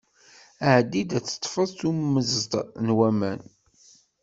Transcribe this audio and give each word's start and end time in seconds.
Ɛeddi-d 0.75 1.11
ad 1.17 1.23
d-teṭṭfeḍ 1.23 1.69
tummeẓt 1.79 2.53
n 2.85 2.87
waman. 2.97 3.41